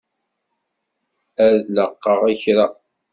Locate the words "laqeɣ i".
1.75-2.35